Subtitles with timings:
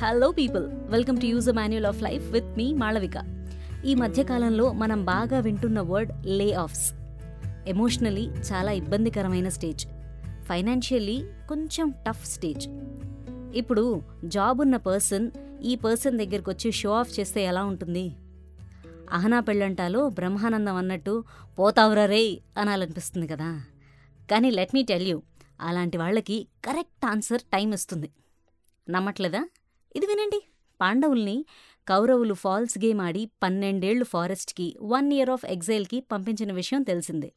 [0.00, 3.16] Hello people welcome to use manual of life with me Malavika
[3.84, 6.92] ఈ మధ్యకాలంలో మనం బాగా వింటున్న వర్డ్ లే ఆఫ్స్
[7.66, 9.86] ఎమోషనలీ చాలా ఇబ్బందికరమైన స్టేజ్
[10.44, 12.68] ఫైనాన్షియల్లీ కొంచెం టఫ్ స్టేజ్
[13.54, 15.30] ఇప్పుడు జాబ్ ఉన్న పర్సన్
[15.62, 18.16] ఈ పర్సన్ దగ్గరికి వచ్చి షో ఆఫ్ చేస్తే ఎలా ఉంటుంది?
[19.12, 21.24] అహనా పెళ్ళంటాలో బ్రహ్మానందం అన్నట్టు
[21.58, 23.60] పోతావురా రే అనాలనిపిస్తుంది కదా.
[24.30, 25.22] కానీ లెట్ మీ టెల్ యూ
[25.60, 28.10] అలాంటి వాళ్ళకి కరెక్ట్ ఆన్సర్ టైం ఇస్తుంది.
[28.90, 29.44] నమ్మట్లేదా?
[29.96, 30.40] ఇది వినండి
[30.80, 31.44] పాండవుల్ని
[31.86, 37.32] కౌరవులు ఫాల్స్ గేమ్ ఆడి పన్నెండేళ్ళు ఫారెస్ట్కి వన్ ఇయర్ ఆఫ్ ఎగ్జైల్కి పంపించిన విషయం తెలిసిందే.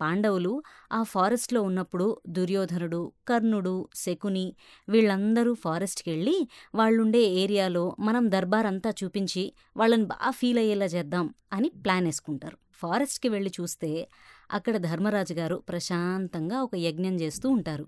[0.00, 0.62] పాండవులు
[0.92, 4.56] ఆ ఫారెస్ట్లో ఉన్నప్పుడు దుర్యోధనుడు కర్ణుడు శకుని
[4.88, 11.68] వీళ్ళందరూ ఫారెస్ట్కి వెళ్ళి వాళ్ళుండే ఏరియాలో మనం దర్బార్ అంతా చూపించి వాళ్ళని బాగా ఫీల్ అయ్యేలా చేద్దాం అని
[11.68, 12.58] ప్లాన్ వేసుకుంటారు.
[12.72, 14.08] ఫారెస్ట్కి వెళ్ళి చూస్తే
[14.50, 17.86] అక్కడ ధర్మరాజు గారు ప్రశాంతంగా ఒక యజ్ఞం చేస్తూ ఉంటారు.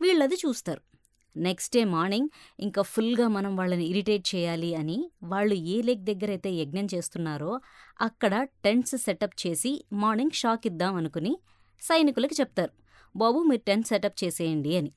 [0.00, 0.93] వీళ్ళది చూస్తారు.
[1.36, 2.28] నెక్స్ట్ డే మార్నింగ్
[2.60, 7.60] ఇంకా ఫుల్గా మనం వాళ్ళని ఇరిటేట్ చేయాలి అని వాళ్ళు ఏ లేక్ దగ్గర అయితే యజ్ఞం చేస్తున్నారో
[8.00, 11.38] అక్కడ టెంట్స్ సెటప్ చేసి మార్నింగ్ షాక్ ఇద్దాం అనుకుని
[11.80, 12.72] సైనికులకి చెప్తారు.
[13.16, 14.92] బాబు మీరు టెంట్ సెటప్ చేసేయండి అని.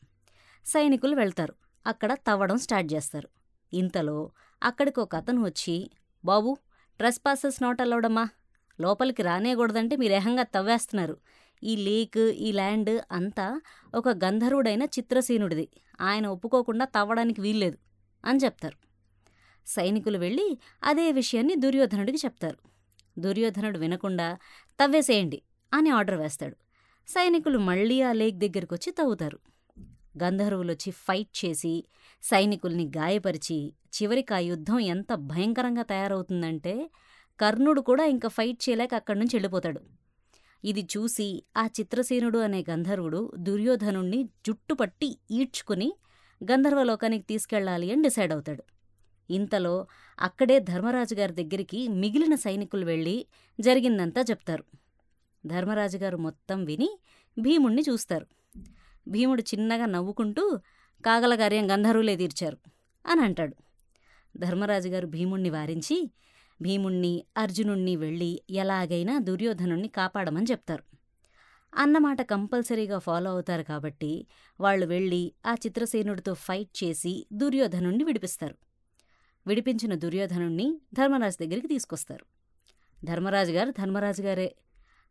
[0.66, 1.54] సైనికులు వెళ్తారు.
[1.88, 3.30] అక్కడ తవ్వడం స్టార్ట్ చేస్తారు.
[3.74, 4.32] ఇంతలో
[4.64, 5.90] అక్కడికి ఒక అతను వచ్చి
[6.26, 6.58] బాబు
[7.00, 8.30] ట్రెస్ పాసెస్ నాట్ అలౌడమ్మా
[8.80, 11.18] లోపలికి రానేకూడదంటే మీరు ఏహంగా తవ్వేస్తున్నారు.
[11.64, 13.62] ఈ లేక్ ఈ ల్యాండ్ అంతా
[13.96, 15.70] ఒక గంధర్వుడైన చిత్రసేనుడిది.
[16.02, 17.78] ఆయన ఒప్పుకోకుండా తవ్వడానికి వీల్లేదు
[18.26, 18.78] అని చెప్తారు.
[19.68, 22.58] సైనికులు వెళ్ళి అదే విషయాన్ని దుర్యోధనుడికి చెప్తారు.
[23.20, 24.38] దుర్యోధనుడు వినకుండా
[24.80, 25.42] తవ్వేసేయండి
[25.74, 26.56] అని ఆర్డర్ వేస్తాడు.
[27.08, 29.40] సైనికులు మళ్ళీ ఆ లేక్ దగ్గరికి వచ్చి తవ్వుతారు.
[30.24, 31.84] గంధర్వులు వచ్చి ఫైట్ చేసి
[32.24, 36.90] సైనికుల్ని గాయపరిచి చివరికి ఆ యుద్ధం ఎంత భయంకరంగా తయారవుతుందంటే
[37.40, 39.82] కర్ణుడు కూడా ఇంకా ఫైట్ చేయలేక అక్కడి నుంచి వెళ్ళిపోతాడు.
[40.64, 45.94] ఇది చూసి ఆ చిత్రసేనుడు అనే గంధర్వుడు దుర్యోధనుణ్ణి జుట్టుపట్టి ఈడ్చుకుని
[46.44, 48.64] గంధర్వలోకానికి తీసుకెళ్ళాలి అని డిసైడ్ అవుతాడు.
[49.30, 49.88] ఇంతలో
[50.20, 53.26] అక్కడే ధర్మరాజు గారి దగ్గరికి మిగిలిన సైనికులు వెళ్ళి
[53.62, 54.64] జరిగిందంతా చెప్తారు.
[55.46, 57.00] ధర్మరాజు గారు మొత్తం విని
[57.40, 58.28] భీముణ్ణి చూస్తారు.
[59.08, 60.60] భీముడు చిన్నగా నవ్వుకుంటూ
[61.06, 62.58] కాగలగార్యం గంధర్వులే తీర్చారు
[63.06, 63.56] అని అంటాడు.
[64.38, 66.12] ధర్మరాజు గారు భీముణ్ణి వారించి
[66.62, 70.84] భీముణ్ణి అర్జునుణ్ణి వెళ్ళి ఎలాగైనా దుర్యోధనుణ్ణి కాపాడమని చెప్తారు.
[71.76, 74.28] అన్నమాట కంపల్సరీగా ఫాలో అవుతారు కాబట్టి
[74.60, 78.56] వాళ్ళు వెళ్ళి ఆ చిత్రసేనుడితో ఫైట్ చేసి దుర్యోధనుణ్ణి విడిపిస్తారు.
[79.48, 82.26] విడిపించిన దుర్యోధనుణ్ణి ధర్మరాజు దగ్గరికి తీసుకొస్తారు.
[83.06, 84.56] ధర్మరాజు గారు ధర్మరాజు గారే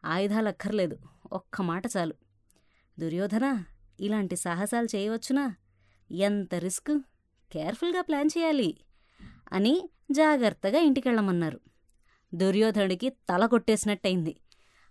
[0.05, 0.99] ఆయుధాలు అక్కర్లేదు
[1.33, 2.15] ఒక్క మాట చాలు.
[3.01, 3.65] దుర్యోధన
[4.01, 5.55] ఇలాంటి సాహసాలు చేయవచ్చునా?
[6.11, 7.03] ఎంత రిస్క్?
[7.53, 8.77] కేర్ఫుల్గా ప్లాన్ చేయాలి.
[9.53, 11.61] అని జాగ్రత్తగా ఇంటికెళ్ళమన్నారు.
[12.34, 14.37] దుర్యోధనుడికి తల కొట్టేసినట్టయింది.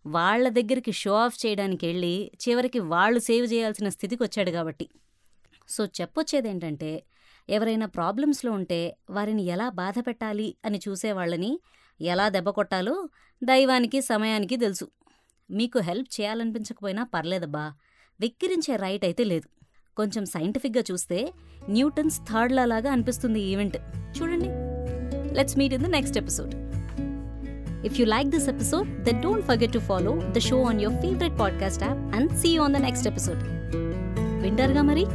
[0.05, 4.89] వాళ్ళ దగ్గరికి షో ఆఫ్ చేయడానికి వెళ్ళి చివరికి వాళ్ళు సేవ్ చేయాల్సిన స్థితికి వచ్చాడు కాబట్టి.
[5.69, 7.03] సో చెప్పొచ్చేదేంటంటే
[7.49, 11.59] ఎవరైనా ప్రాబ్లమ్స్లో ఉంటే వారిని ఎలా బాధ పెట్టాలి అని చూసేవాళ్ళని
[12.01, 13.09] ఎలా దెబ్బ కొట్టాలో
[13.43, 14.87] దైవానికి సమయానికి తెలుసు.
[15.51, 17.73] మీకు హెల్ప్ చేయాలనిపించకపోయినా పర్లేదబ్బా.
[18.19, 19.54] వెక్కిరించే రైట్ అయితే లేదు.
[19.97, 21.17] కొంచెం సైంటిఫిక్గా చూస్తే
[21.69, 23.77] న్యూటన్స్ థర్డ్ లాగా అనిపిస్తుంది ఈవెంట్
[24.17, 24.49] చూడండి
[25.33, 26.53] let's meet in the next episode
[27.85, 31.39] if you like this episode then don't forget to follow the show on your favourite
[31.39, 33.41] podcast app and see on the next episode
[34.41, 35.05] వింటారుగా మరి